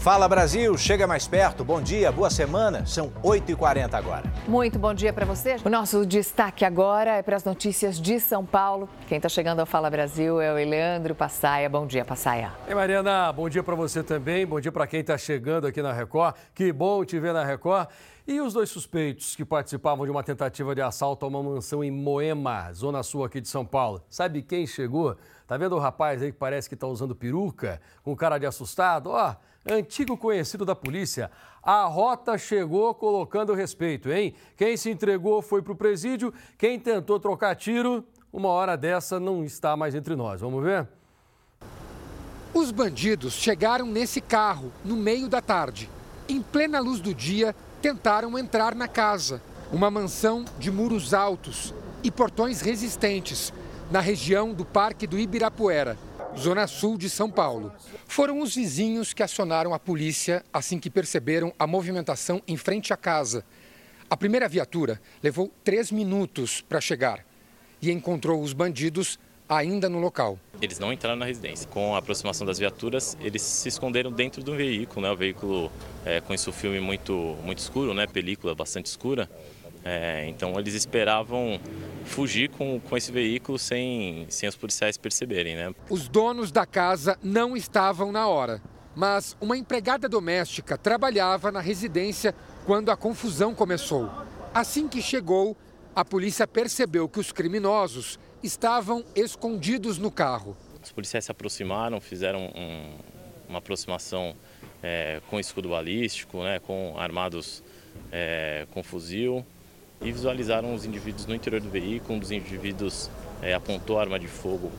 [0.00, 1.62] Fala Brasil, chega mais perto.
[1.62, 2.86] Bom dia, boa semana.
[2.86, 4.32] São 8h40 agora.
[4.48, 5.56] Muito bom dia para você.
[5.62, 8.88] O nosso destaque agora é para as notícias de São Paulo.
[9.06, 11.68] Quem está chegando ao Fala Brasil é o Leandro Passaia.
[11.68, 12.50] Bom dia, Passaia.
[12.66, 14.46] Ei, Mariana, bom dia para você também.
[14.46, 16.34] Bom dia para quem está chegando aqui na Record.
[16.54, 17.88] Que bom te ver na Record.
[18.26, 21.90] E os dois suspeitos que participavam de uma tentativa de assalto a uma mansão em
[21.90, 24.02] Moema, zona sul aqui de São Paulo.
[24.08, 25.14] Sabe quem chegou?
[25.46, 29.10] Tá vendo o rapaz aí que parece que está usando peruca, com cara de assustado?
[29.10, 29.34] Ó,
[29.68, 31.30] antigo conhecido da polícia.
[31.62, 34.34] A rota chegou colocando respeito, hein?
[34.56, 39.44] Quem se entregou foi para o presídio, quem tentou trocar tiro, uma hora dessa não
[39.44, 40.40] está mais entre nós.
[40.40, 40.88] Vamos ver?
[42.54, 45.90] Os bandidos chegaram nesse carro no meio da tarde.
[46.28, 49.42] Em plena luz do dia, tentaram entrar na casa.
[49.72, 53.52] Uma mansão de muros altos e portões resistentes,
[53.90, 55.96] na região do Parque do Ibirapuera
[56.38, 57.72] zona sul de São Paulo.
[58.06, 62.96] Foram os vizinhos que acionaram a polícia assim que perceberam a movimentação em frente à
[62.96, 63.44] casa.
[64.08, 67.24] A primeira viatura levou três minutos para chegar
[67.80, 70.38] e encontrou os bandidos ainda no local.
[70.62, 71.68] Eles não entraram na residência.
[71.68, 75.10] Com a aproximação das viaturas, eles se esconderam dentro do veículo, né?
[75.10, 75.72] O veículo
[76.04, 78.06] é, com esse filme muito, muito escuro, né?
[78.06, 79.28] Película bastante escura.
[79.84, 81.58] É, então eles esperavam
[82.04, 85.56] fugir com, com esse veículo sem, sem os policiais perceberem.
[85.56, 85.74] Né?
[85.88, 88.60] Os donos da casa não estavam na hora,
[88.94, 92.34] mas uma empregada doméstica trabalhava na residência
[92.66, 94.10] quando a confusão começou.
[94.52, 95.56] Assim que chegou,
[95.94, 100.56] a polícia percebeu que os criminosos estavam escondidos no carro.
[100.82, 102.96] Os policiais se aproximaram, fizeram um,
[103.48, 104.34] uma aproximação
[104.82, 107.62] é, com escudo balístico, né, com armados
[108.10, 109.44] é, com fuzil
[110.00, 112.14] e visualizaram os indivíduos no interior do veículo.
[112.14, 113.10] Um dos indivíduos
[113.42, 114.70] é, apontou arma de fogo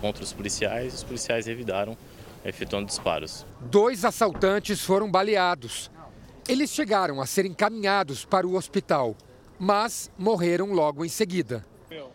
[0.00, 1.96] contra os policiais os policiais revidaram,
[2.44, 3.44] efetuando disparos.
[3.60, 5.90] Dois assaltantes foram baleados.
[6.48, 9.16] Eles chegaram a ser encaminhados para o hospital,
[9.58, 11.64] mas morreram logo em seguida.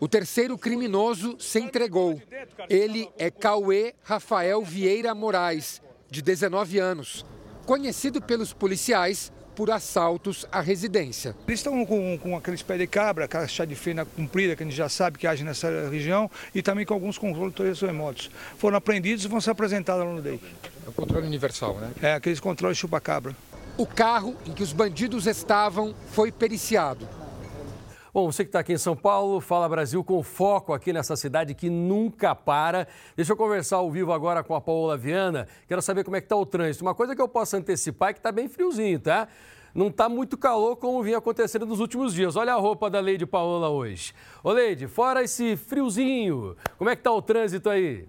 [0.00, 2.20] O terceiro criminoso se entregou.
[2.68, 7.24] Ele é Cauê Rafael Vieira Moraes, de 19 anos,
[7.66, 11.34] conhecido pelos policiais por assaltos à residência.
[11.46, 14.66] Eles estão com, com aqueles pés de cabra, aquela chá de fenda comprida que a
[14.66, 18.30] gente já sabe que age nessa região e também com alguns controles remotos.
[18.58, 20.42] Foram apreendidos e vão ser apresentados lá no DEIC.
[20.86, 21.90] É o controle universal, né?
[22.02, 23.34] É, aqueles controles chupa-cabra.
[23.76, 27.08] O carro em que os bandidos estavam foi periciado.
[28.14, 31.52] Bom, você que está aqui em São Paulo, Fala Brasil com foco aqui nessa cidade
[31.52, 32.86] que nunca para.
[33.16, 35.48] Deixa eu conversar ao vivo agora com a Paola Viana.
[35.66, 36.84] Quero saber como é que está o trânsito.
[36.84, 39.26] Uma coisa que eu posso antecipar é que está bem friozinho, tá?
[39.74, 42.36] Não está muito calor como vinha acontecendo nos últimos dias.
[42.36, 44.14] Olha a roupa da Leide Paola hoje.
[44.44, 48.06] Ô Leide, fora esse friozinho, como é que está o trânsito aí?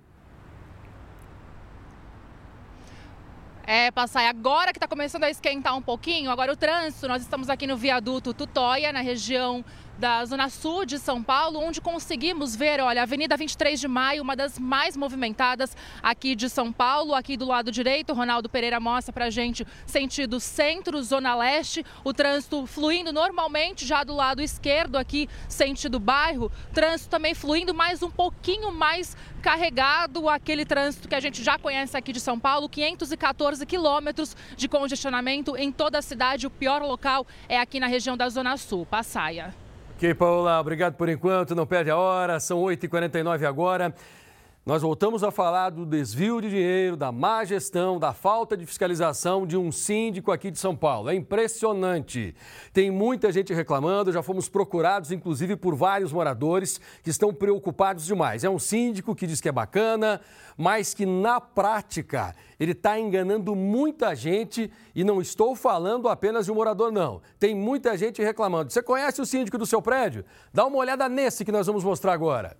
[3.65, 6.29] É, passar agora que está começando a esquentar um pouquinho.
[6.29, 9.65] Agora o trânsito, nós estamos aqui no viaduto Tutóia, na região
[9.97, 14.21] da Zona Sul de São Paulo, onde conseguimos ver, olha, a Avenida 23 de Maio,
[14.21, 17.13] uma das mais movimentadas aqui de São Paulo.
[17.13, 22.65] Aqui do lado direito, Ronaldo Pereira mostra pra gente sentido centro, Zona Leste, o trânsito
[22.65, 28.71] fluindo normalmente, já do lado esquerdo aqui, sentido bairro, trânsito também fluindo mais um pouquinho
[28.71, 34.35] mais carregado, aquele trânsito que a gente já conhece aqui de São Paulo, 514 quilômetros
[34.57, 36.47] de congestionamento em toda a cidade.
[36.47, 39.64] O pior local é aqui na região da Zona Sul, Passaia.
[39.95, 41.55] Ok, Paula, obrigado por enquanto.
[41.55, 43.95] Não perde a hora, são 8h49 agora.
[44.65, 49.45] Nós voltamos a falar do desvio de dinheiro, da má gestão, da falta de fiscalização
[49.45, 51.07] de um síndico aqui de São Paulo.
[51.07, 52.33] É impressionante.
[52.73, 58.43] Tem muita gente reclamando, já fomos procurados, inclusive, por vários moradores que estão preocupados demais.
[58.43, 60.19] É um síndico que diz que é bacana,
[60.57, 66.51] mas que na prática ele está enganando muita gente e não estou falando apenas de
[66.51, 67.21] um morador, não.
[67.37, 68.73] Tem muita gente reclamando.
[68.73, 70.25] Você conhece o síndico do seu prédio?
[70.51, 72.57] Dá uma olhada nesse que nós vamos mostrar agora.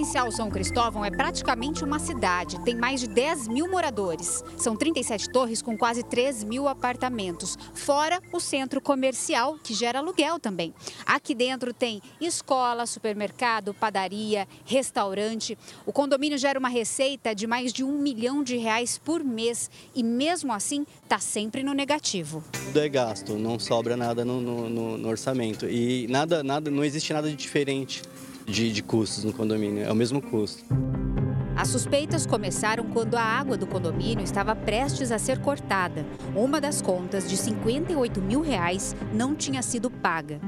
[0.00, 4.42] Residencial São Cristóvão é praticamente uma cidade, tem mais de 10 mil moradores.
[4.56, 10.38] São 37 torres com quase 3 mil apartamentos, fora o centro comercial, que gera aluguel
[10.40, 10.74] também.
[11.04, 15.58] Aqui dentro tem escola, supermercado, padaria, restaurante.
[15.84, 20.02] O condomínio gera uma receita de mais de um milhão de reais por mês e,
[20.02, 22.42] mesmo assim, está sempre no negativo.
[22.52, 27.12] Tudo é gasto, não sobra nada no, no, no orçamento e nada, nada, não existe
[27.12, 28.02] nada de diferente
[28.46, 30.64] de, de custos no condomínio, é o mesmo custo.
[31.56, 36.06] As suspeitas começaram quando a água do condomínio estava prestes a ser cortada.
[36.34, 40.40] Uma das contas de 58 mil reais não tinha sido paga.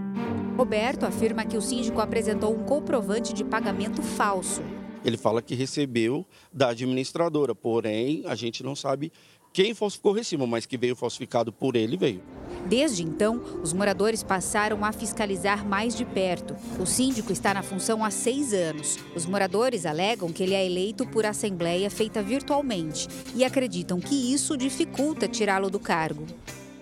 [0.56, 4.62] Roberto afirma que o síndico apresentou um comprovante de pagamento falso.
[5.04, 9.12] Ele fala que recebeu da administradora, porém a gente não sabe
[9.52, 12.22] quem falsificou o recibo, mas que veio falsificado por ele, veio.
[12.66, 16.56] Desde então, os moradores passaram a fiscalizar mais de perto.
[16.80, 18.98] O síndico está na função há seis anos.
[19.14, 24.56] Os moradores alegam que ele é eleito por assembleia feita virtualmente e acreditam que isso
[24.56, 26.24] dificulta tirá-lo do cargo.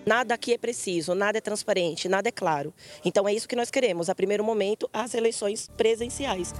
[0.05, 2.73] Nada aqui é preciso, nada é transparente, nada é claro.
[3.03, 6.53] Então é isso que nós queremos, a primeiro momento, as eleições presenciais.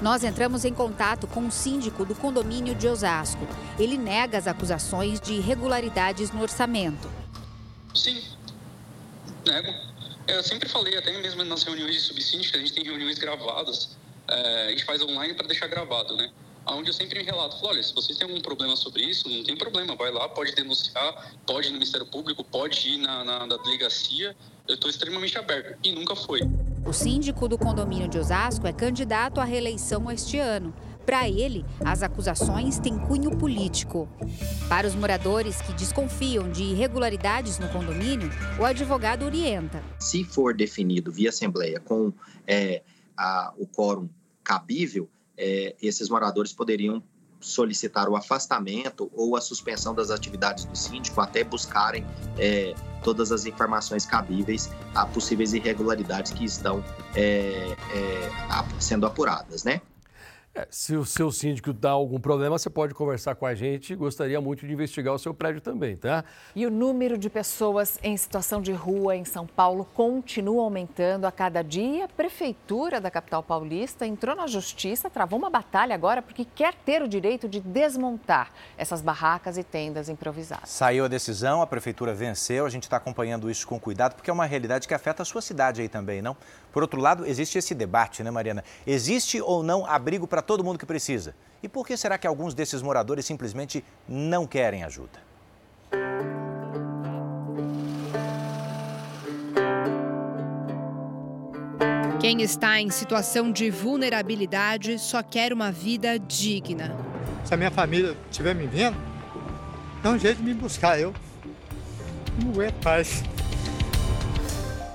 [0.00, 3.46] Nós entramos em contato com o síndico do condomínio de Osasco.
[3.78, 7.10] Ele nega as acusações de irregularidades no orçamento.
[7.94, 8.22] Sim,
[9.46, 9.72] nego.
[10.26, 13.96] Eu sempre falei, até mesmo nas reuniões de subsíndico, a gente tem reuniões gravadas,
[14.28, 16.30] é, a gente faz online para deixar gravado, né?
[16.70, 19.42] Onde eu sempre me relato, falo, olha, se vocês têm algum problema sobre isso, não
[19.42, 23.46] tem problema, vai lá, pode denunciar, pode ir no Ministério Público, pode ir na, na,
[23.46, 24.36] na delegacia,
[24.66, 26.40] eu estou extremamente aberto, e nunca foi.
[26.84, 30.74] O síndico do condomínio de Osasco é candidato à reeleição este ano.
[31.06, 34.06] Para ele, as acusações têm cunho político.
[34.68, 38.30] Para os moradores que desconfiam de irregularidades no condomínio,
[38.60, 39.82] o advogado orienta.
[39.98, 42.12] Se for definido via Assembleia com
[42.46, 42.82] é,
[43.16, 44.06] a, o quórum
[44.44, 45.08] cabível,
[45.38, 47.02] é, esses moradores poderiam
[47.40, 52.04] solicitar o afastamento ou a suspensão das atividades do síndico até buscarem
[52.36, 52.74] é,
[53.04, 58.30] todas as informações cabíveis a possíveis irregularidades que estão é, é,
[58.80, 59.80] sendo apuradas, né?
[60.54, 63.94] É, se o seu síndico dá algum problema, você pode conversar com a gente.
[63.94, 66.24] Gostaria muito de investigar o seu prédio também, tá?
[66.56, 71.32] E o número de pessoas em situação de rua em São Paulo continua aumentando a
[71.32, 72.06] cada dia.
[72.06, 77.02] A prefeitura da capital paulista entrou na justiça, travou uma batalha agora porque quer ter
[77.02, 80.70] o direito de desmontar essas barracas e tendas improvisadas.
[80.70, 82.66] Saiu a decisão, a prefeitura venceu.
[82.66, 85.42] A gente está acompanhando isso com cuidado porque é uma realidade que afeta a sua
[85.42, 86.36] cidade aí também, não?
[86.78, 88.62] Por outro lado, existe esse debate, né, Mariana?
[88.86, 91.34] Existe ou não abrigo para todo mundo que precisa?
[91.60, 95.18] E por que será que alguns desses moradores simplesmente não querem ajuda?
[102.20, 106.96] Quem está em situação de vulnerabilidade só quer uma vida digna.
[107.44, 108.96] Se a minha família estiver me vendo,
[110.00, 110.96] dá um jeito de me buscar.
[111.00, 111.12] Eu
[112.40, 113.24] não aguento mais.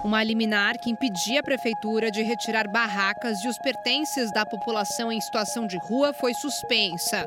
[0.04, 5.22] Uma liminar que impedia a prefeitura de retirar barracas e os pertences da população em
[5.22, 7.26] situação de rua foi suspensa.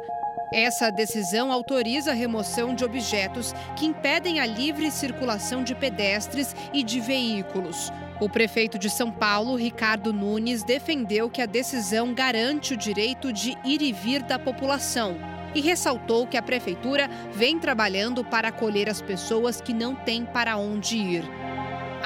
[0.53, 6.83] Essa decisão autoriza a remoção de objetos que impedem a livre circulação de pedestres e
[6.83, 7.91] de veículos.
[8.21, 13.57] O prefeito de São Paulo, Ricardo Nunes, defendeu que a decisão garante o direito de
[13.65, 15.17] ir e vir da população
[15.55, 20.59] e ressaltou que a prefeitura vem trabalhando para acolher as pessoas que não têm para
[20.59, 21.46] onde ir.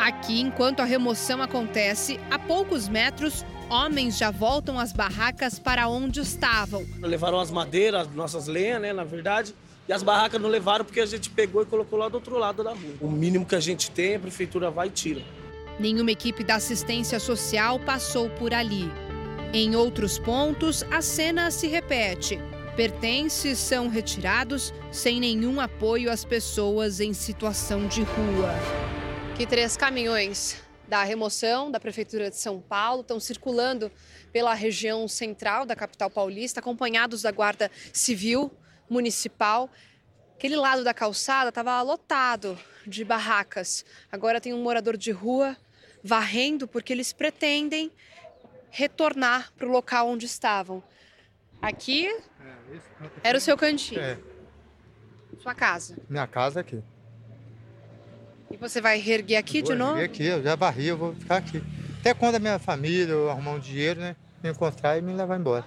[0.01, 6.21] Aqui, enquanto a remoção acontece, a poucos metros, homens já voltam às barracas para onde
[6.21, 6.87] estavam.
[7.03, 9.55] Levaram as madeiras, nossas lenhas, né, na verdade,
[9.87, 12.65] e as barracas não levaram porque a gente pegou e colocou lá do outro lado
[12.65, 12.95] da rua.
[12.99, 15.23] O mínimo que a gente tem, a prefeitura vai e tira.
[15.79, 18.91] Nenhuma equipe da assistência social passou por ali.
[19.53, 22.41] Em outros pontos, a cena se repete.
[22.75, 28.90] Pertences são retirados sem nenhum apoio às pessoas em situação de rua
[29.41, 33.91] que três caminhões da remoção da Prefeitura de São Paulo estão circulando
[34.31, 38.53] pela região central da capital paulista, acompanhados da Guarda Civil
[38.87, 39.71] Municipal.
[40.37, 43.83] Aquele lado da calçada estava lotado de barracas.
[44.13, 45.57] Agora tem um morador de rua
[46.05, 47.91] varrendo porque eles pretendem
[48.69, 50.83] retornar para o local onde estavam.
[51.63, 52.15] Aqui
[53.25, 54.03] era o seu cantinho.
[54.03, 54.19] É.
[55.39, 55.97] Sua casa.
[56.11, 56.83] Minha casa é aqui.
[58.53, 60.01] E você vai reerguer aqui vou de novo?
[60.01, 61.63] aqui, eu já varri, eu vou ficar aqui.
[62.01, 64.17] Até quando a minha família eu arrumar um dinheiro, né?
[64.43, 65.65] Me encontrar e me levar embora.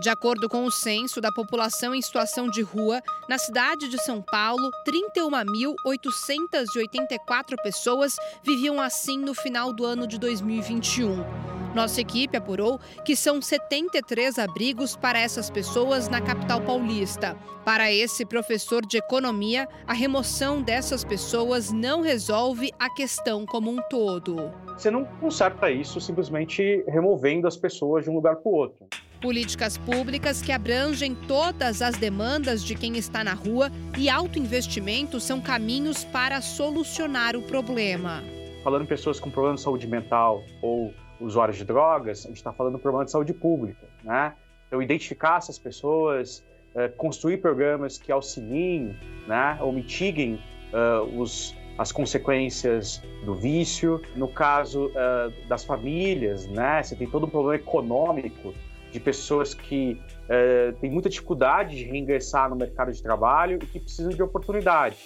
[0.00, 4.22] De acordo com o censo da população em situação de rua, na cidade de São
[4.22, 4.70] Paulo,
[5.14, 11.59] 31.884 pessoas viviam assim no final do ano de 2021.
[11.74, 17.36] Nossa equipe apurou que são 73 abrigos para essas pessoas na capital paulista.
[17.64, 23.78] Para esse professor de economia, a remoção dessas pessoas não resolve a questão como um
[23.88, 24.50] todo.
[24.76, 28.88] Você não conserta isso simplesmente removendo as pessoas de um lugar para o outro.
[29.20, 35.20] Políticas públicas que abrangem todas as demandas de quem está na rua e alto investimento
[35.20, 38.24] são caminhos para solucionar o problema.
[38.64, 42.52] Falando em pessoas com problema de saúde mental ou usuários de drogas, a gente está
[42.52, 44.34] falando de problema de saúde pública, né?
[44.66, 48.96] Então, identificar essas pessoas, uh, construir programas que auxiliem,
[49.26, 50.40] né, ou mitiguem
[50.72, 54.00] uh, os, as consequências do vício.
[54.14, 58.54] No caso uh, das famílias, né, você tem todo um problema econômico
[58.92, 63.80] de pessoas que uh, têm muita dificuldade de reingressar no mercado de trabalho e que
[63.80, 64.96] precisam de oportunidade.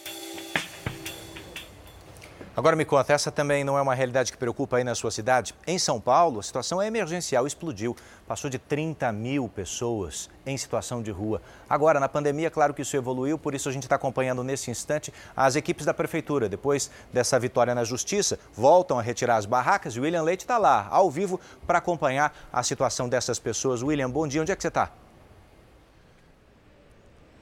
[2.57, 5.53] Agora me conta, essa também não é uma realidade que preocupa aí na sua cidade?
[5.67, 7.97] Em São Paulo, a situação é emergencial, explodiu.
[8.29, 11.43] Passou de 30 mil pessoas em situação de rua.
[11.69, 15.13] Agora, na pandemia, claro que isso evoluiu, por isso a gente está acompanhando nesse instante
[15.37, 16.49] as equipes da Prefeitura.
[16.49, 20.57] Depois dessa vitória na Justiça, voltam a retirar as barracas e o William Leite está
[20.57, 23.83] lá, ao vivo, para acompanhar a situação dessas pessoas.
[23.83, 24.93] William, bom dia, onde é que você está?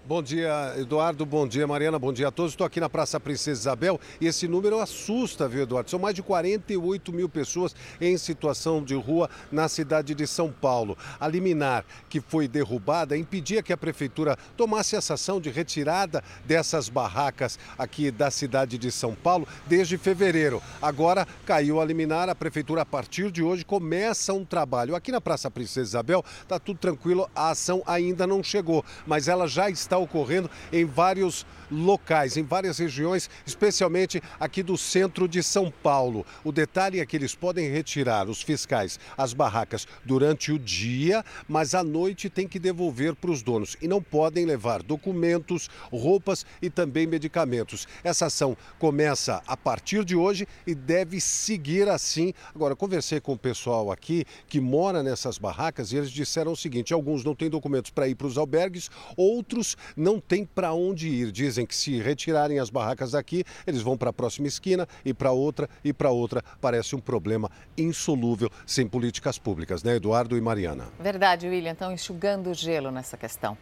[0.04, 1.24] Bom dia, Eduardo.
[1.24, 1.96] Bom dia, Mariana.
[1.96, 2.54] Bom dia a todos.
[2.54, 5.88] Estou aqui na Praça Princesa Isabel e esse número assusta, viu, Eduardo?
[5.88, 10.98] São mais de 48 mil pessoas em situação de rua na cidade de São Paulo.
[11.20, 16.88] A liminar que foi derrubada impedia que a prefeitura tomasse essa ação de retirada dessas
[16.88, 20.60] barracas aqui da cidade de São Paulo desde fevereiro.
[20.82, 24.96] Agora caiu a liminar, a prefeitura a partir de hoje começa um trabalho.
[24.96, 29.46] Aqui na Praça Princesa Isabel está tudo tranquilo, a ação ainda não chegou, mas ela
[29.46, 35.42] já está está ocorrendo em vários locais, em várias regiões, especialmente aqui do centro de
[35.42, 36.24] São Paulo.
[36.44, 41.74] O detalhe é que eles podem retirar os fiscais as barracas durante o dia, mas
[41.74, 46.68] à noite tem que devolver para os donos e não podem levar documentos, roupas e
[46.68, 47.86] também medicamentos.
[48.04, 52.32] Essa ação começa a partir de hoje e deve seguir assim.
[52.54, 56.92] Agora, conversei com o pessoal aqui que mora nessas barracas e eles disseram o seguinte:
[56.92, 61.32] alguns não têm documentos para ir para os albergues, outros não têm para onde ir.
[61.32, 65.14] Dizem dizem que se retirarem as barracas daqui, eles vão para a próxima esquina e
[65.14, 66.42] para outra e para outra.
[66.60, 70.88] Parece um problema insolúvel sem políticas públicas, né, Eduardo e Mariana?
[71.00, 71.72] Verdade, William.
[71.72, 73.56] Estão enxugando o gelo nessa questão.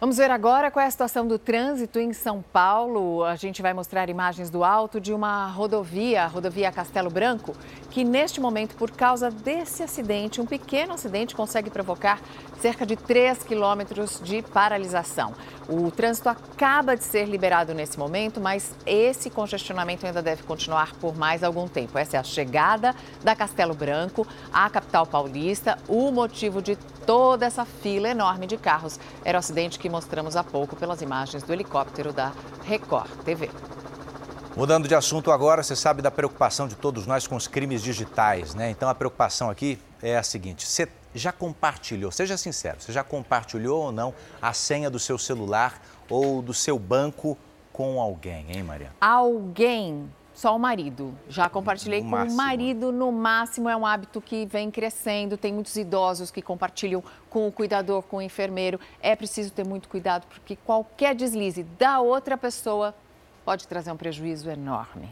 [0.00, 3.24] Vamos ver agora qual é a situação do trânsito em São Paulo.
[3.24, 7.52] A gente vai mostrar imagens do alto de uma rodovia, a rodovia Castelo Branco,
[7.90, 12.20] que neste momento, por causa desse acidente, um pequeno acidente, consegue provocar
[12.60, 15.34] cerca de 3 quilômetros de paralisação.
[15.68, 21.16] O trânsito acaba de ser liberado nesse momento, mas esse congestionamento ainda deve continuar por
[21.16, 21.98] mais algum tempo.
[21.98, 25.76] Essa é a chegada da Castelo Branco à capital paulista.
[25.88, 30.36] O motivo de toda essa fila enorme de carros era o acidente que que mostramos
[30.36, 32.32] há pouco pelas imagens do helicóptero da
[32.64, 33.48] Record TV.
[34.54, 38.54] Mudando de assunto agora, você sabe da preocupação de todos nós com os crimes digitais,
[38.54, 38.70] né?
[38.70, 43.84] Então a preocupação aqui é a seguinte: você já compartilhou, seja sincero, você já compartilhou
[43.84, 45.80] ou não a senha do seu celular
[46.10, 47.38] ou do seu banco
[47.72, 48.92] com alguém, hein, Maria?
[49.00, 51.12] Alguém só o marido.
[51.28, 52.34] Já compartilhei no com máximo.
[52.34, 55.36] o marido, no máximo é um hábito que vem crescendo.
[55.36, 58.78] Tem muitos idosos que compartilham com o cuidador, com o enfermeiro.
[59.02, 62.94] É preciso ter muito cuidado, porque qualquer deslize da outra pessoa
[63.44, 65.08] pode trazer um prejuízo enorme.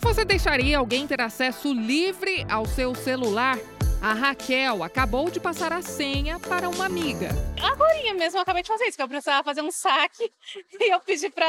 [0.00, 3.56] Você deixaria alguém ter acesso livre ao seu celular?
[4.02, 7.28] A Raquel acabou de passar a senha para uma amiga.
[7.62, 10.28] Agora mesmo eu acabei de fazer isso, que eu precisava fazer um saque
[10.80, 11.46] e eu pedi para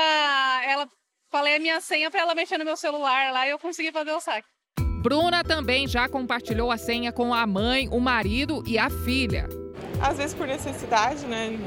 [0.63, 0.87] ela,
[1.31, 4.11] falei a minha senha para ela mexer no meu celular lá e eu consegui fazer
[4.11, 4.47] o saque.
[5.01, 9.49] Bruna também já compartilhou a senha com a mãe, o marido e a filha.
[9.99, 11.57] Às vezes por necessidade, né?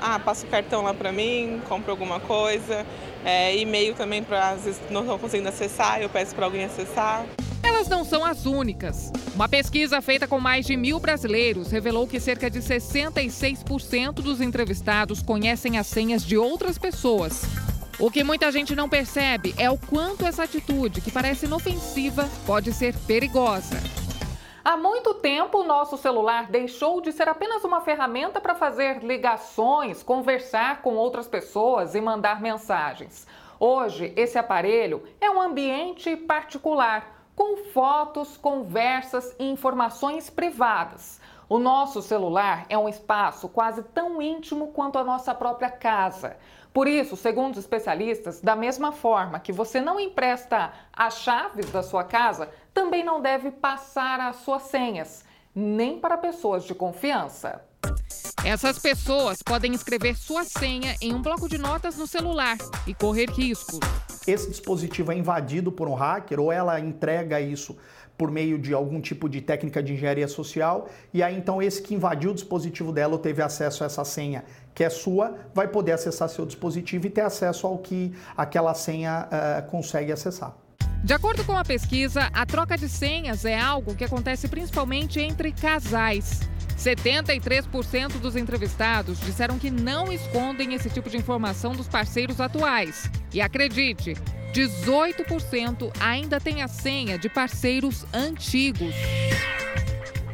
[0.00, 2.86] Ah, passa o cartão lá para mim, compro alguma coisa.
[3.26, 7.26] É, e-mail também para às vezes não estou conseguindo acessar, eu peço para alguém acessar.
[7.62, 9.12] Elas não são as únicas.
[9.34, 15.22] Uma pesquisa feita com mais de mil brasileiros revelou que cerca de 66% dos entrevistados
[15.22, 17.42] conhecem as senhas de outras pessoas.
[17.98, 22.72] O que muita gente não percebe é o quanto essa atitude, que parece inofensiva, pode
[22.72, 23.76] ser perigosa.
[24.64, 30.02] Há muito tempo, o nosso celular deixou de ser apenas uma ferramenta para fazer ligações,
[30.02, 33.26] conversar com outras pessoas e mandar mensagens.
[33.58, 41.18] Hoje, esse aparelho é um ambiente particular com fotos, conversas e informações privadas.
[41.48, 46.36] O nosso celular é um espaço quase tão íntimo quanto a nossa própria casa.
[46.70, 51.82] Por isso, segundo os especialistas, da mesma forma que você não empresta as chaves da
[51.82, 57.64] sua casa, também não deve passar as suas senhas, nem para pessoas de confiança.
[58.44, 62.56] Essas pessoas podem escrever sua senha em um bloco de notas no celular
[62.86, 63.80] e correr riscos
[64.26, 67.76] esse dispositivo é invadido por um hacker ou ela entrega isso
[68.16, 71.94] por meio de algum tipo de técnica de engenharia social, e aí então esse que
[71.94, 74.44] invadiu o dispositivo dela ou teve acesso a essa senha
[74.74, 79.26] que é sua, vai poder acessar seu dispositivo e ter acesso ao que aquela senha
[79.26, 80.54] uh, consegue acessar.
[81.02, 85.50] De acordo com a pesquisa, a troca de senhas é algo que acontece principalmente entre
[85.50, 86.40] casais.
[86.80, 93.10] 73% dos entrevistados disseram que não escondem esse tipo de informação dos parceiros atuais.
[93.34, 94.14] E acredite,
[94.54, 98.94] 18% ainda tem a senha de parceiros antigos.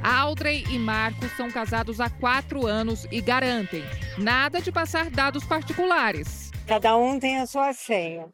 [0.00, 3.83] Audrey e Marcos são casados há quatro anos e garantem
[4.17, 6.53] nada de passar dados particulares.
[6.65, 8.29] Cada um tem a sua senha,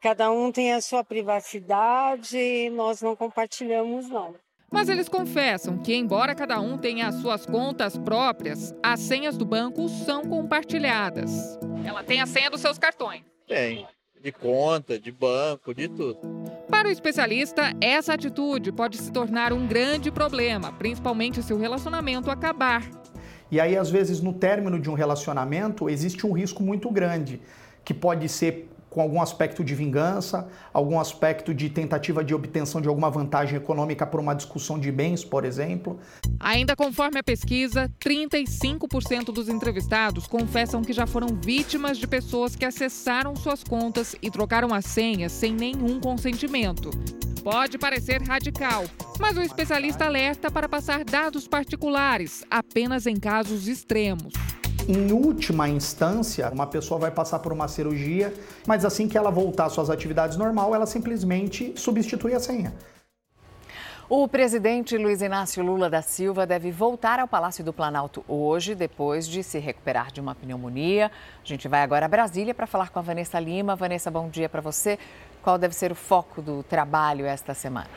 [0.00, 4.34] cada um tem a sua privacidade nós não compartilhamos, não.
[4.74, 9.44] Mas eles confessam que, embora cada um tenha as suas contas próprias, as senhas do
[9.44, 11.56] banco são compartilhadas.
[11.84, 13.22] Ela tem a senha dos seus cartões.
[13.46, 13.86] Tem
[14.20, 16.18] de conta, de banco, de tudo.
[16.68, 22.28] Para o especialista, essa atitude pode se tornar um grande problema, principalmente se o relacionamento
[22.28, 22.82] acabar.
[23.52, 27.40] E aí, às vezes, no término de um relacionamento, existe um risco muito grande,
[27.84, 32.86] que pode ser com algum aspecto de vingança, algum aspecto de tentativa de obtenção de
[32.86, 35.98] alguma vantagem econômica por uma discussão de bens, por exemplo.
[36.38, 42.64] Ainda conforme a pesquisa, 35% dos entrevistados confessam que já foram vítimas de pessoas que
[42.64, 46.90] acessaram suas contas e trocaram as senhas sem nenhum consentimento.
[47.42, 48.84] Pode parecer radical,
[49.18, 54.32] mas o especialista alerta para passar dados particulares apenas em casos extremos.
[54.86, 58.34] Em última instância, uma pessoa vai passar por uma cirurgia,
[58.66, 62.74] mas assim que ela voltar às suas atividades normal, ela simplesmente substitui a senha.
[64.06, 69.26] O presidente Luiz Inácio Lula da Silva deve voltar ao Palácio do Planalto hoje, depois
[69.26, 71.10] de se recuperar de uma pneumonia.
[71.42, 73.74] A gente vai agora a Brasília para falar com a Vanessa Lima.
[73.74, 74.98] Vanessa, bom dia para você.
[75.42, 77.88] Qual deve ser o foco do trabalho esta semana?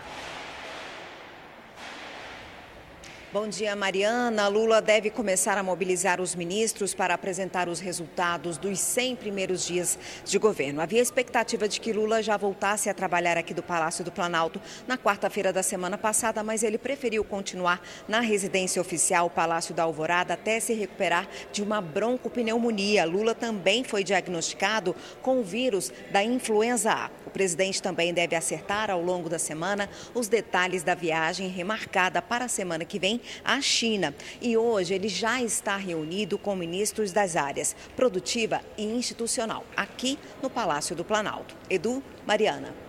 [3.40, 4.48] Bom dia, Mariana.
[4.48, 9.96] Lula deve começar a mobilizar os ministros para apresentar os resultados dos 100 primeiros dias
[10.26, 10.82] de governo.
[10.82, 14.98] Havia expectativa de que Lula já voltasse a trabalhar aqui do Palácio do Planalto na
[14.98, 20.60] quarta-feira da semana passada, mas ele preferiu continuar na residência oficial Palácio da Alvorada até
[20.60, 23.06] se recuperar de uma broncopneumonia.
[23.06, 27.12] Lula também foi diagnosticado com o vírus da influenza A.
[27.38, 32.46] O presidente também deve acertar ao longo da semana os detalhes da viagem remarcada para
[32.46, 34.12] a semana que vem à China.
[34.42, 40.50] E hoje ele já está reunido com ministros das áreas produtiva e institucional, aqui no
[40.50, 41.56] Palácio do Planalto.
[41.70, 42.88] Edu, Mariana.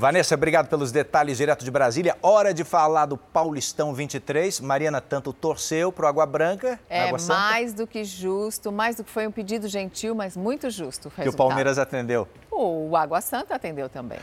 [0.00, 2.16] Vanessa, obrigado pelos detalhes direto de Brasília.
[2.22, 4.60] Hora de falar do Paulistão 23.
[4.60, 6.80] Mariana tanto torceu para o Água Branca.
[6.88, 10.70] É Água mais do que justo, mais do que foi um pedido gentil, mas muito
[10.70, 11.08] justo.
[11.08, 12.26] O que o Palmeiras atendeu.
[12.62, 14.18] O Água Santa atendeu também.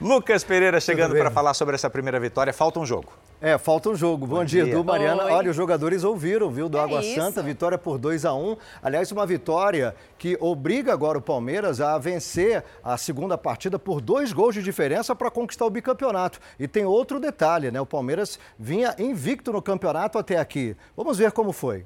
[0.00, 2.54] Lucas Pereira chegando para falar sobre essa primeira vitória.
[2.54, 3.12] Falta um jogo.
[3.38, 4.26] É, falta um jogo.
[4.26, 5.24] Bom, Bom dia, dia, Edu, Mariana.
[5.24, 5.32] Oi.
[5.32, 7.20] Olha, os jogadores ouviram, viu, do é Água isso.
[7.20, 8.56] Santa, vitória por 2 a 1 um.
[8.82, 14.32] Aliás, uma vitória que obriga agora o Palmeiras a vencer a segunda partida por dois
[14.32, 16.40] gols de diferença para conquistar o bicampeonato.
[16.58, 17.78] E tem outro detalhe, né?
[17.78, 20.74] O Palmeiras vinha invicto no campeonato até aqui.
[20.96, 21.84] Vamos ver como foi.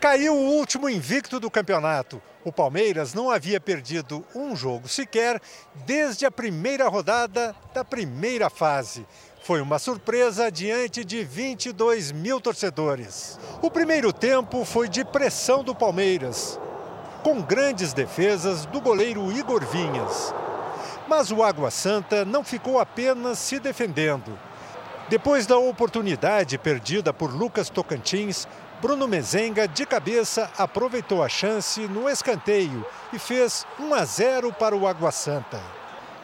[0.00, 2.20] Caiu o último invicto do campeonato.
[2.48, 5.38] O Palmeiras não havia perdido um jogo sequer
[5.84, 9.06] desde a primeira rodada da primeira fase.
[9.42, 13.38] Foi uma surpresa diante de 22 mil torcedores.
[13.60, 16.58] O primeiro tempo foi de pressão do Palmeiras,
[17.22, 20.34] com grandes defesas do goleiro Igor Vinhas.
[21.06, 24.38] Mas o Água Santa não ficou apenas se defendendo.
[25.10, 28.48] Depois da oportunidade perdida por Lucas Tocantins,
[28.80, 34.76] Bruno Mezenga, de cabeça, aproveitou a chance no escanteio e fez 1 a 0 para
[34.76, 35.60] o Água Santa.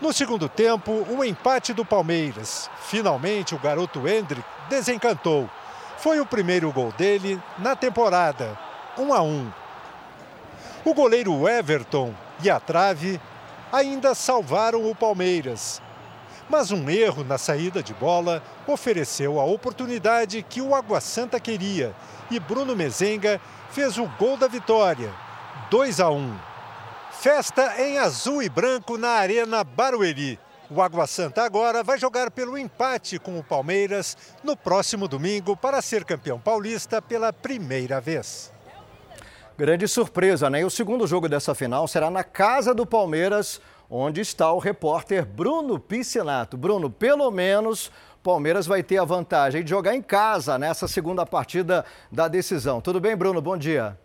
[0.01, 2.71] No segundo tempo, o um empate do Palmeiras.
[2.83, 5.51] Finalmente, o garoto Hendrick desencantou.
[5.99, 8.57] Foi o primeiro gol dele na temporada,
[8.97, 9.53] 1 a 1.
[10.85, 13.21] O goleiro Everton e a trave
[13.73, 15.83] ainda salvaram o Palmeiras.
[16.49, 21.95] Mas um erro na saída de bola ofereceu a oportunidade que o Água Santa queria
[22.31, 25.13] e Bruno Mezenga fez o gol da vitória,
[25.71, 26.37] 2 a 1.
[27.13, 30.39] Festa em azul e branco na Arena Barueri.
[30.71, 35.81] O Água Santa agora vai jogar pelo empate com o Palmeiras no próximo domingo para
[35.81, 38.53] ser campeão paulista pela primeira vez.
[39.57, 40.65] Grande surpresa, né?
[40.65, 43.61] O segundo jogo dessa final será na casa do Palmeiras,
[43.97, 46.57] onde está o repórter Bruno Piscinato.
[46.57, 47.93] Bruno, pelo menos
[48.25, 52.81] Palmeiras vai ter a vantagem de jogar em casa nessa segunda partida da decisão.
[52.81, 53.41] Tudo bem, Bruno?
[53.41, 53.97] Bom dia.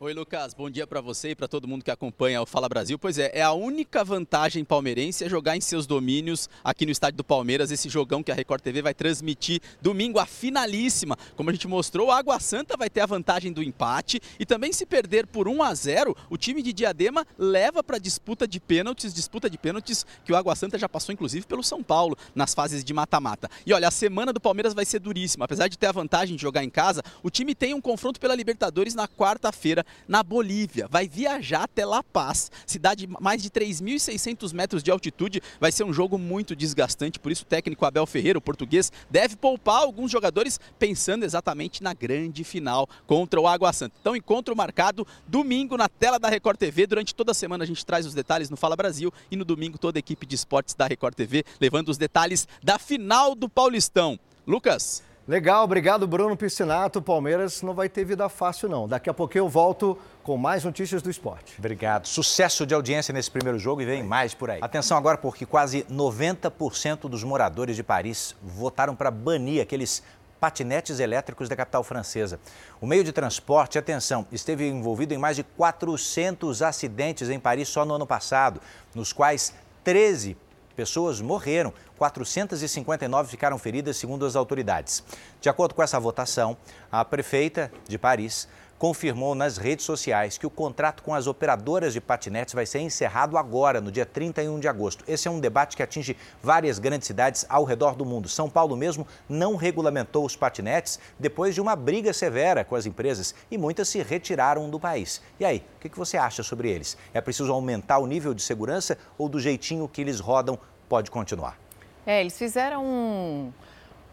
[0.00, 0.54] Oi, Lucas.
[0.54, 2.96] Bom dia para você e para todo mundo que acompanha o Fala Brasil.
[2.96, 7.16] Pois é, é a única vantagem palmeirense é jogar em seus domínios aqui no estádio
[7.16, 11.18] do Palmeiras, esse jogão que a Record TV vai transmitir domingo, a finalíssima.
[11.34, 14.72] Como a gente mostrou, o Água Santa vai ter a vantagem do empate e também
[14.72, 19.12] se perder por 1 a 0, o time de Diadema leva para disputa de pênaltis,
[19.12, 22.84] disputa de pênaltis que o Água Santa já passou inclusive pelo São Paulo nas fases
[22.84, 23.50] de mata-mata.
[23.66, 25.44] E olha, a semana do Palmeiras vai ser duríssima.
[25.44, 28.36] Apesar de ter a vantagem de jogar em casa, o time tem um confronto pela
[28.36, 30.86] Libertadores na quarta-feira na Bolívia.
[30.88, 35.42] Vai viajar até La Paz, cidade mais de 3.600 metros de altitude.
[35.60, 39.36] Vai ser um jogo muito desgastante, por isso o técnico Abel Ferreira, o português, deve
[39.36, 43.94] poupar alguns jogadores pensando exatamente na grande final contra o Água Santa.
[44.00, 46.86] Então, encontro marcado domingo na tela da Record TV.
[46.86, 49.78] Durante toda a semana a gente traz os detalhes no Fala Brasil e no domingo
[49.78, 54.18] toda a equipe de esportes da Record TV levando os detalhes da final do Paulistão.
[54.46, 55.02] Lucas.
[55.28, 57.02] Legal, obrigado Bruno Piscinato.
[57.02, 58.88] Palmeiras não vai ter vida fácil não.
[58.88, 61.54] Daqui a pouco eu volto com mais notícias do esporte.
[61.58, 62.06] Obrigado.
[62.06, 64.58] Sucesso de audiência nesse primeiro jogo e vem mais por aí.
[64.62, 70.02] Atenção agora porque quase 90% dos moradores de Paris votaram para banir aqueles
[70.40, 72.40] patinetes elétricos da capital francesa.
[72.80, 77.84] O meio de transporte, atenção, esteve envolvido em mais de 400 acidentes em Paris só
[77.84, 78.62] no ano passado,
[78.94, 79.52] nos quais
[79.84, 80.38] 13
[80.78, 85.02] pessoas morreram, 459 ficaram feridas, segundo as autoridades.
[85.40, 86.56] De acordo com essa votação,
[86.90, 88.46] a prefeita de Paris
[88.78, 93.36] confirmou nas redes sociais que o contrato com as operadoras de patinetes vai ser encerrado
[93.36, 95.04] agora, no dia 31 de agosto.
[95.08, 98.28] Esse é um debate que atinge várias grandes cidades ao redor do mundo.
[98.28, 103.34] São Paulo mesmo não regulamentou os patinetes depois de uma briga severa com as empresas
[103.50, 105.20] e muitas se retiraram do país.
[105.40, 106.96] E aí, o que você acha sobre eles?
[107.12, 111.58] É preciso aumentar o nível de segurança ou do jeitinho que eles rodam pode continuar?
[112.06, 113.52] É, eles fizeram um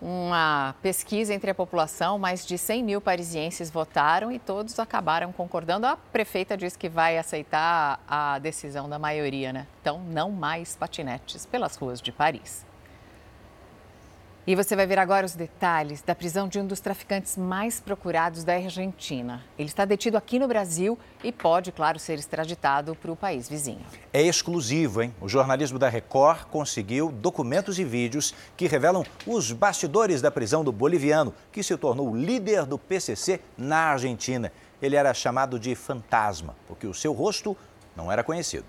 [0.06, 5.88] uma pesquisa entre a população, mais de 100 mil parisienses votaram e todos acabaram concordando.
[5.88, 9.66] A prefeita diz que vai aceitar a decisão da maioria, né?
[9.82, 12.64] Então, não mais patinetes pelas ruas de Paris.
[14.48, 18.44] E você vai ver agora os detalhes da prisão de um dos traficantes mais procurados
[18.44, 19.44] da Argentina.
[19.58, 23.84] Ele está detido aqui no Brasil e pode, claro, ser extraditado para o país vizinho.
[24.14, 25.12] É exclusivo, hein?
[25.20, 30.72] O jornalismo da Record conseguiu documentos e vídeos que revelam os bastidores da prisão do
[30.72, 34.52] boliviano, que se tornou líder do PCC na Argentina.
[34.80, 37.58] Ele era chamado de fantasma, porque o seu rosto
[37.96, 38.66] não era conhecido.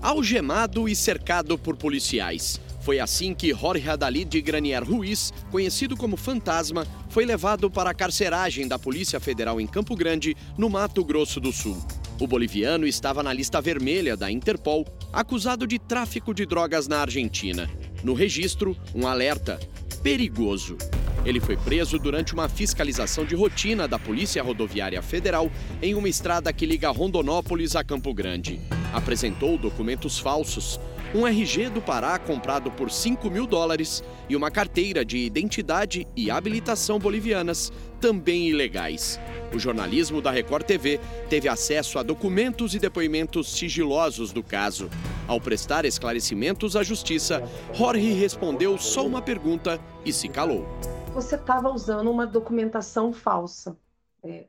[0.00, 2.58] Algemado e cercado por policiais.
[2.84, 8.68] Foi assim que Jorge Adalid Granier Ruiz, conhecido como Fantasma, foi levado para a carceragem
[8.68, 11.82] da Polícia Federal em Campo Grande, no Mato Grosso do Sul.
[12.20, 17.70] O boliviano estava na lista vermelha da Interpol, acusado de tráfico de drogas na Argentina.
[18.02, 19.58] No registro, um alerta:
[20.02, 20.76] perigoso.
[21.24, 26.52] Ele foi preso durante uma fiscalização de rotina da Polícia Rodoviária Federal em uma estrada
[26.52, 28.60] que liga Rondonópolis a Campo Grande.
[28.92, 30.78] Apresentou documentos falsos,
[31.14, 36.28] um RG do Pará comprado por 5 mil dólares e uma carteira de identidade e
[36.28, 39.20] habilitação bolivianas, também ilegais.
[39.54, 41.00] O jornalismo da Record TV
[41.30, 44.90] teve acesso a documentos e depoimentos sigilosos do caso.
[45.28, 50.66] Ao prestar esclarecimentos à justiça, Jorge respondeu só uma pergunta e se calou.
[51.14, 53.76] Você estava usando uma documentação falsa.
[54.24, 54.46] É.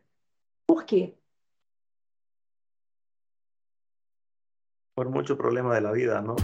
[0.65, 1.13] Por quê?
[4.96, 6.38] Por mucho problema de la vida, ¿no?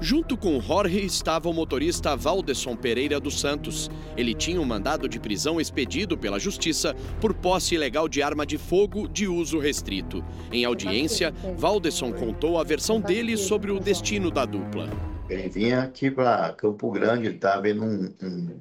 [0.00, 3.90] Junto com Jorge estava o motorista Valdeson Pereira dos Santos.
[4.16, 8.56] Ele tinha um mandado de prisão expedido pela Justiça por posse ilegal de arma de
[8.56, 10.24] fogo de uso restrito.
[10.52, 14.88] Em audiência, Valdeson contou a versão dele sobre o destino da dupla.
[15.28, 18.60] Ele vinha aqui para Campo Grande, estava vendo um, um, um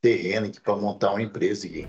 [0.00, 1.86] terreno aqui para montar uma empresa aqui.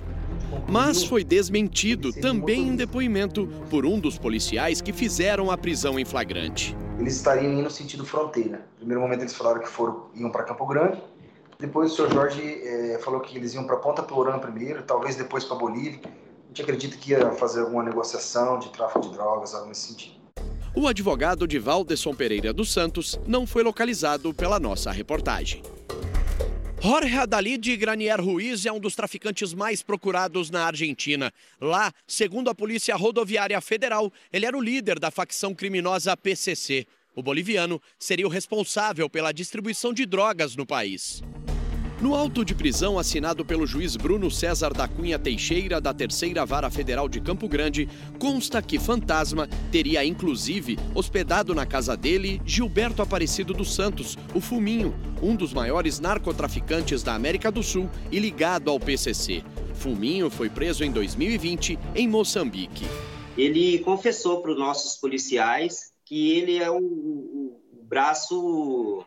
[0.67, 6.05] Mas foi desmentido também em depoimento por um dos policiais que fizeram a prisão em
[6.05, 6.75] flagrante.
[6.99, 8.57] Eles estariam indo no sentido fronteira.
[8.73, 11.01] No primeiro momento eles falaram que foram, iam para Campo Grande.
[11.59, 15.43] Depois o senhor Jorge é, falou que eles iam para Ponta Porã primeiro, talvez depois
[15.43, 15.99] para Bolívia.
[16.05, 20.17] A gente acredita que ia fazer alguma negociação de tráfico de drogas, algo nesse sentido.
[20.75, 25.63] O advogado de Valdeson Pereira dos Santos não foi localizado pela nossa reportagem.
[26.79, 31.33] Jorge Adalid Granier Ruiz é um dos traficantes mais procurados na Argentina.
[31.59, 36.85] Lá, segundo a Polícia Rodoviária Federal, ele era o líder da facção criminosa PCC.
[37.15, 41.23] O boliviano seria o responsável pela distribuição de drogas no país.
[41.99, 46.69] No auto de prisão assinado pelo juiz Bruno César da Cunha Teixeira, da Terceira Vara
[46.69, 53.51] Federal de Campo Grande, consta que Fantasma teria, inclusive, hospedado na casa dele Gilberto Aparecido
[53.51, 58.79] dos Santos, o Fuminho, um dos maiores narcotraficantes da América do Sul e ligado ao
[58.79, 59.43] PCC.
[59.73, 62.85] Fuminho foi preso em 2020 em Moçambique.
[63.35, 69.03] Ele confessou para os nossos policiais que ele é o, o, o braço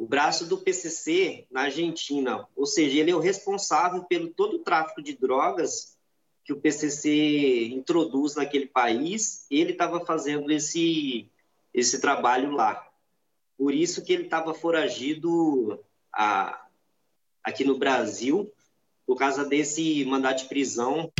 [0.00, 4.60] o braço do PCC na Argentina, ou seja, ele é o responsável pelo todo o
[4.60, 5.94] tráfico de drogas
[6.42, 9.44] que o PCC introduz naquele país.
[9.50, 11.28] Ele estava fazendo esse
[11.74, 12.82] esse trabalho lá.
[13.58, 15.78] Por isso que ele estava foragido
[16.10, 16.64] a,
[17.44, 18.50] aqui no Brasil
[19.06, 21.12] por causa desse mandado de prisão.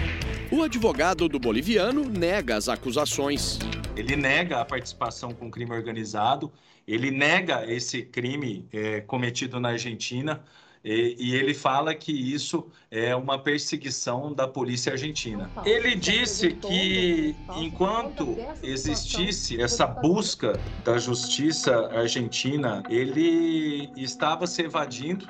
[0.50, 3.58] O advogado do boliviano nega as acusações.
[3.94, 6.50] Ele nega a participação com crime organizado,
[6.92, 10.42] ele nega esse crime é, cometido na Argentina
[10.82, 15.50] e, e, ele fala que isso é uma perseguição da polícia argentina.
[15.64, 25.28] Ele disse que enquanto existisse essa busca da justiça argentina, ele estava se evadindo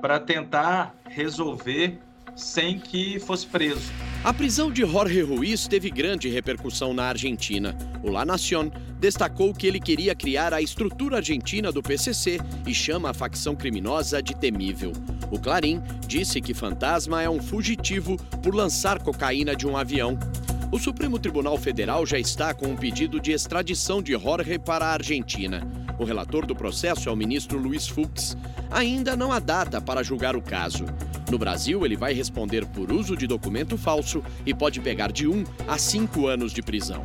[0.00, 1.98] para tentar resolver
[2.34, 3.92] sem que fosse preso.
[4.26, 7.78] A prisão de Jorge Ruiz teve grande repercussão na Argentina.
[8.02, 13.10] O La Nación destacou que ele queria criar a estrutura argentina do PCC e chama
[13.10, 14.92] a facção criminosa de temível.
[15.30, 20.18] O Clarim disse que Fantasma é um fugitivo por lançar cocaína de um avião.
[20.72, 24.94] O Supremo Tribunal Federal já está com um pedido de extradição de Jorge para a
[24.94, 25.64] Argentina.
[25.98, 28.36] O relator do processo é o ministro Luiz Fux.
[28.70, 30.84] Ainda não há data para julgar o caso.
[31.30, 35.44] No Brasil, ele vai responder por uso de documento falso e pode pegar de um
[35.66, 37.04] a cinco anos de prisão.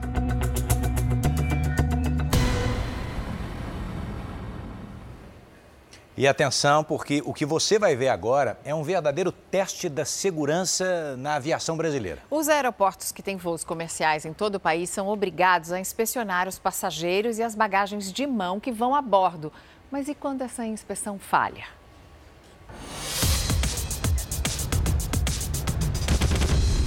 [6.22, 11.18] E atenção, porque o que você vai ver agora é um verdadeiro teste da segurança
[11.18, 12.22] na aviação brasileira.
[12.30, 16.60] Os aeroportos que têm voos comerciais em todo o país são obrigados a inspecionar os
[16.60, 19.52] passageiros e as bagagens de mão que vão a bordo.
[19.90, 21.66] Mas e quando essa inspeção falha?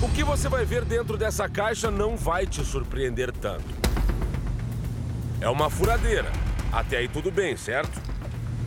[0.01, 3.66] O que você vai ver dentro dessa caixa não vai te surpreender tanto.
[5.40, 6.31] É uma furadeira.
[6.73, 8.13] Até aí tudo bem, certo?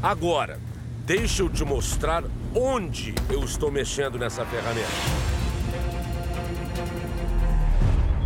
[0.02, 0.60] Agora,
[1.06, 4.88] deixa eu te mostrar onde eu estou mexendo nessa ferramenta.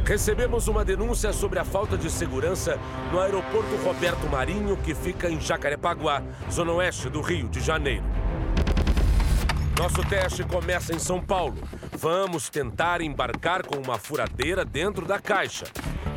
[0.05, 2.77] Recebemos uma denúncia sobre a falta de segurança
[3.11, 8.03] no aeroporto Roberto Marinho, que fica em Jacarepaguá, zona oeste do Rio de Janeiro.
[9.79, 11.57] Nosso teste começa em São Paulo.
[11.97, 15.65] Vamos tentar embarcar com uma furadeira dentro da caixa.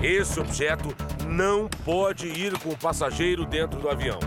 [0.03, 0.95] Esse objeto
[1.29, 4.19] não pode ir com o passageiro dentro do avião.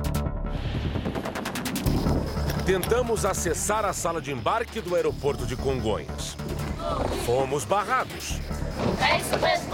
[2.67, 6.35] Tentamos acessar a sala de embarque do aeroporto de Congonhas.
[7.25, 8.41] Fomos barrados.
[8.99, 9.73] É isso mesmo.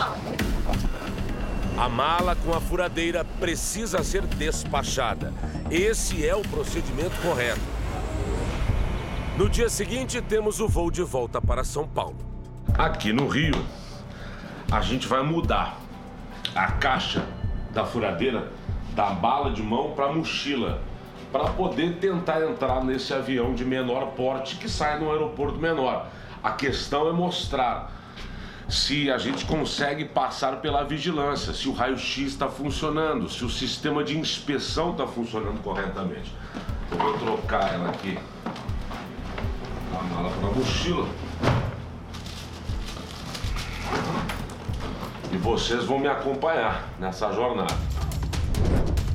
[1.76, 5.34] A mala com a furadeira precisa ser despachada.
[5.72, 7.62] Esse é o procedimento correto.
[9.40, 12.18] No dia seguinte, temos o voo de volta para São Paulo.
[12.78, 13.66] Aqui no Rio,
[14.72, 15.80] a gente vai mudar
[16.54, 17.26] a caixa
[17.72, 18.52] da furadeira
[18.94, 20.93] da bala de mão para mochila
[21.34, 26.06] para poder tentar entrar nesse avião de menor porte que sai no aeroporto menor.
[26.44, 27.92] A questão é mostrar
[28.70, 34.04] se a gente consegue passar pela vigilância, se o raio-x está funcionando, se o sistema
[34.04, 36.32] de inspeção está funcionando corretamente.
[36.92, 38.20] Eu vou trocar ela aqui,
[39.92, 41.08] a mala para a mochila.
[45.32, 47.76] E vocês vão me acompanhar nessa jornada.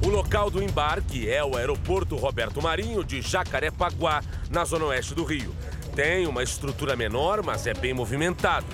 [0.09, 5.23] O local do embarque é o aeroporto Roberto Marinho de Jacarepaguá, na zona oeste do
[5.23, 5.55] Rio.
[5.94, 8.64] Tem uma estrutura menor, mas é bem movimentado.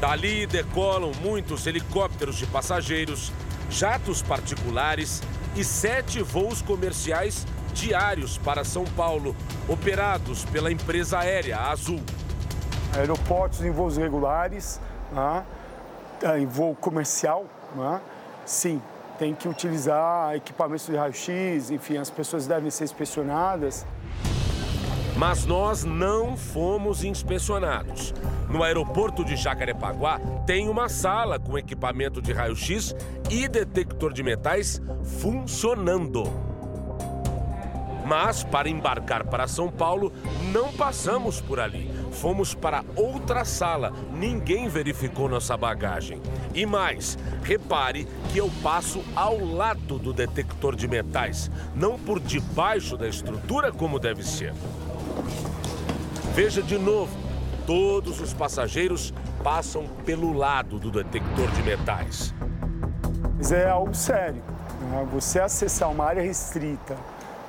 [0.00, 3.30] Dali decolam muitos helicópteros de passageiros,
[3.70, 5.22] jatos particulares
[5.54, 9.36] e sete voos comerciais diários para São Paulo,
[9.68, 12.02] operados pela empresa aérea Azul.
[12.96, 14.80] Aeroportos em voos regulares,
[15.12, 15.46] né?
[16.36, 18.00] em voo comercial, né?
[18.44, 18.82] sim,
[19.20, 23.86] tem que utilizar equipamentos de raio-x, enfim, as pessoas devem ser inspecionadas.
[25.14, 28.14] Mas nós não fomos inspecionados.
[28.48, 32.96] No aeroporto de Jacarepaguá tem uma sala com equipamento de raio-x
[33.28, 34.80] e detector de metais
[35.20, 36.24] funcionando.
[38.06, 40.10] Mas para embarcar para São Paulo,
[40.50, 41.89] não passamos por ali.
[42.10, 43.92] Fomos para outra sala.
[44.12, 46.20] Ninguém verificou nossa bagagem.
[46.54, 52.96] E mais, repare que eu passo ao lado do detector de metais, não por debaixo
[52.96, 54.52] da estrutura como deve ser.
[56.34, 57.16] Veja de novo,
[57.66, 62.34] todos os passageiros passam pelo lado do detector de metais.
[63.36, 64.42] Mas é algo sério.
[64.90, 65.08] Né?
[65.12, 66.96] Você acessar uma área restrita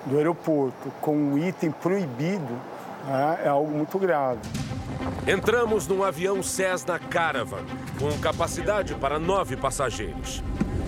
[0.06, 2.60] do aeroporto com um item proibido
[3.06, 4.40] né, é algo muito grave.
[5.28, 7.64] Entramos num avião Cessna Caravan,
[8.00, 10.44] com capacidade para nove passageiros.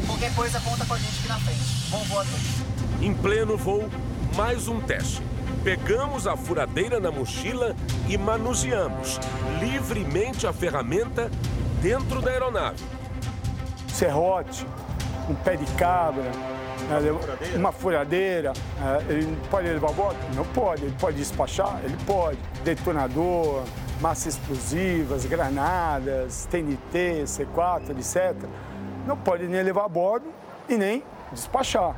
[0.06, 1.89] Qualquer coisa, conta com a gente aqui na frente.
[1.89, 3.02] Bom voo a todos.
[3.02, 3.89] Em pleno voo,
[4.36, 5.21] mais um teste.
[5.63, 7.76] Pegamos a furadeira na mochila
[8.10, 9.19] e manuseamos
[9.60, 11.32] livremente a ferramenta
[11.82, 12.84] dentro da aeronave.
[13.88, 14.65] Serrote,
[15.30, 16.30] um pé de cabra,
[16.87, 20.17] né, uma furadeira, é, ele pode levar a bordo?
[20.35, 20.83] Não pode.
[20.83, 21.79] Ele pode despachar?
[21.83, 22.37] Ele pode.
[22.63, 23.63] Detonador,
[24.01, 28.35] massas explosivas, granadas, TNT, C4, etc.
[29.07, 30.27] Não pode nem levar a bordo
[30.67, 31.95] e nem despachar.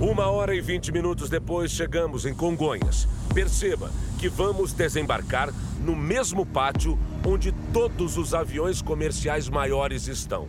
[0.00, 3.06] Uma hora e vinte minutos depois, chegamos em Congonhas.
[3.34, 10.48] Perceba que vamos desembarcar no mesmo pátio onde todos os aviões comerciais maiores estão.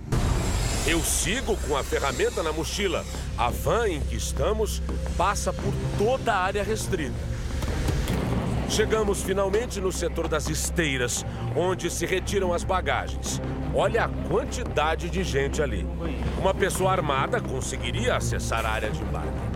[0.88, 3.06] Eu sigo com a ferramenta na mochila.
[3.38, 4.82] A van em que estamos
[5.16, 7.14] passa por toda a área restrita.
[8.68, 11.24] Chegamos finalmente no setor das esteiras,
[11.56, 13.40] onde se retiram as bagagens.
[13.76, 15.86] Olha a quantidade de gente ali.
[16.40, 19.52] Uma pessoa armada conseguiria acessar a área de embarque.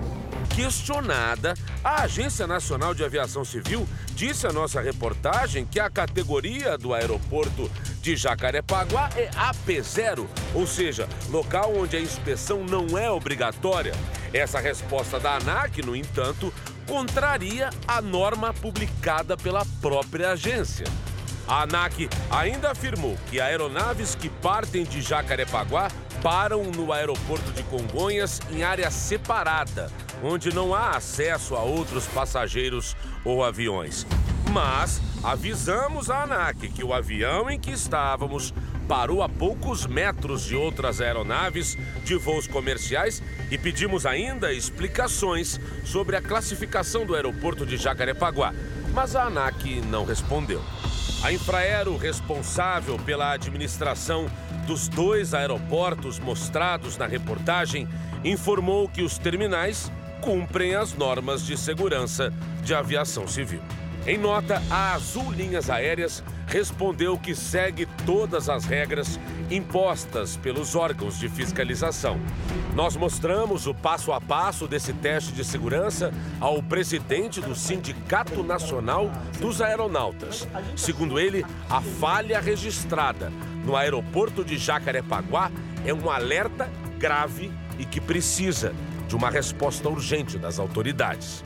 [0.56, 6.94] Questionada, a Agência Nacional de Aviação Civil disse à nossa reportagem que a categoria do
[6.94, 7.70] aeroporto
[8.06, 13.94] de Jacarepaguá é AP0, ou seja, local onde a inspeção não é obrigatória.
[14.32, 16.54] Essa resposta da ANAC, no entanto,
[16.86, 20.86] contraria a norma publicada pela própria agência.
[21.48, 25.90] A ANAC ainda afirmou que aeronaves que partem de Jacarepaguá
[26.22, 29.92] param no aeroporto de Congonhas em área separada,
[30.24, 34.06] onde não há acesso a outros passageiros ou aviões.
[34.52, 38.54] Mas avisamos a ANAC que o avião em que estávamos
[38.88, 46.16] parou a poucos metros de outras aeronaves de voos comerciais e pedimos ainda explicações sobre
[46.16, 48.54] a classificação do aeroporto de Jacarepaguá.
[48.94, 50.62] Mas a ANAC não respondeu.
[51.24, 54.28] A Infraero, responsável pela administração
[54.68, 57.88] dos dois aeroportos mostrados na reportagem,
[58.24, 62.32] informou que os terminais cumprem as normas de segurança
[62.64, 63.62] de aviação civil.
[64.08, 71.18] Em nota, a Azul Linhas Aéreas respondeu que segue todas as regras impostas pelos órgãos
[71.18, 72.20] de fiscalização.
[72.76, 79.12] Nós mostramos o passo a passo desse teste de segurança ao presidente do Sindicato Nacional
[79.40, 80.48] dos Aeronautas.
[80.76, 83.32] Segundo ele, a falha registrada
[83.66, 85.50] no aeroporto de Jacarepaguá
[85.84, 88.72] é um alerta grave e que precisa
[89.08, 91.44] de uma resposta urgente das autoridades.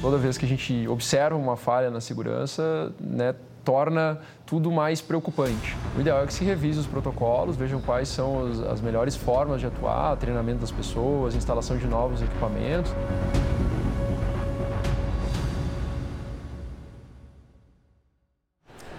[0.00, 5.76] Toda vez que a gente observa uma falha na segurança, né, torna tudo mais preocupante.
[5.94, 9.66] O ideal é que se revise os protocolos, vejam quais são as melhores formas de
[9.66, 12.90] atuar, treinamento das pessoas, instalação de novos equipamentos.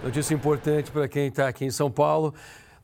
[0.04, 2.32] Notícia importante para quem está aqui em São Paulo.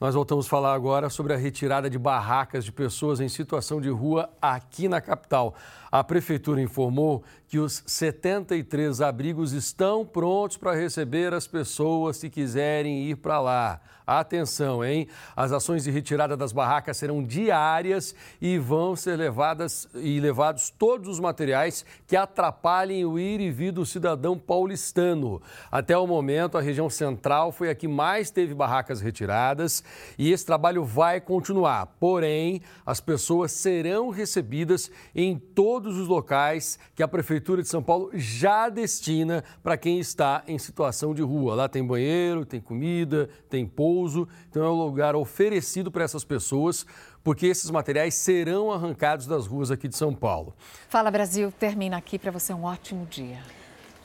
[0.01, 3.89] Nós voltamos a falar agora sobre a retirada de barracas de pessoas em situação de
[3.89, 5.57] rua aqui na capital.
[5.91, 13.09] A prefeitura informou que os 73 abrigos estão prontos para receber as pessoas que quiserem
[13.09, 13.81] ir para lá.
[14.07, 15.07] Atenção, hein?
[15.37, 21.09] As ações de retirada das barracas serão diárias e vão ser levadas e levados todos
[21.09, 25.43] os materiais que atrapalhem o ir e vir do cidadão paulistano.
[25.71, 29.85] Até o momento, a região central foi a que mais teve barracas retiradas
[30.19, 31.87] e esse trabalho vai continuar.
[31.99, 38.11] Porém, as pessoas serão recebidas em todos os locais que a prefeitura de São Paulo
[38.15, 41.55] já destina para quem está em situação de rua.
[41.55, 46.87] Lá tem banheiro, tem comida, tem pouso então é um lugar oferecido para essas pessoas,
[47.23, 50.55] porque esses materiais serão arrancados das ruas aqui de São Paulo.
[50.89, 53.39] Fala Brasil, termina aqui para você um ótimo dia.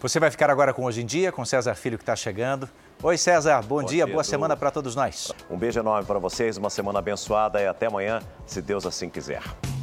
[0.02, 2.70] Você vai ficar agora com Hoje em Dia, com César Filho que está chegando.
[3.06, 5.30] Oi César, bom, bom dia, dia, boa semana para todos nós.
[5.50, 9.44] Um beijo enorme para vocês, uma semana abençoada e até amanhã, se Deus assim quiser.